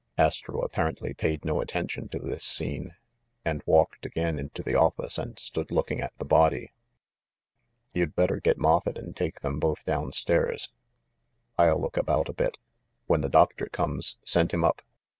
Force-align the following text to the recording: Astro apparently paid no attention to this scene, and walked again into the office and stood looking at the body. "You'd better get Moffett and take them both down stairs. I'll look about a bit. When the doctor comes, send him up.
Astro 0.17 0.61
apparently 0.63 1.13
paid 1.13 1.45
no 1.45 1.61
attention 1.61 2.07
to 2.09 2.17
this 2.17 2.43
scene, 2.43 2.95
and 3.45 3.61
walked 3.67 4.03
again 4.03 4.39
into 4.39 4.63
the 4.63 4.73
office 4.73 5.19
and 5.19 5.37
stood 5.37 5.69
looking 5.69 6.01
at 6.01 6.11
the 6.17 6.25
body. 6.25 6.73
"You'd 7.93 8.15
better 8.15 8.39
get 8.39 8.57
Moffett 8.57 8.97
and 8.97 9.15
take 9.15 9.41
them 9.41 9.59
both 9.59 9.85
down 9.85 10.11
stairs. 10.11 10.71
I'll 11.55 11.79
look 11.79 11.97
about 11.97 12.29
a 12.29 12.33
bit. 12.33 12.57
When 13.05 13.21
the 13.21 13.29
doctor 13.29 13.67
comes, 13.67 14.17
send 14.25 14.51
him 14.51 14.63
up. 14.63 14.81